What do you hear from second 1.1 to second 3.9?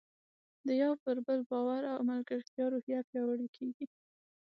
بل باور او ملګرتیا روحیه پیاوړې کیږي.